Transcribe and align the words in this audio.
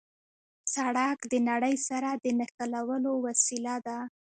سړک 0.73 1.19
د 1.31 1.33
نړۍ 1.49 1.75
سره 1.87 2.09
د 2.23 2.25
نښلولو 2.39 3.11
وسیله 3.25 3.75
ده. 3.85 3.97